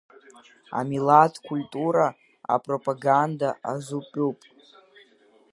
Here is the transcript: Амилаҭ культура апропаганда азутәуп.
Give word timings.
Амилаҭ 0.79 1.33
культура 1.47 2.05
апропаганда 2.55 3.49
азутәуп. 3.71 4.37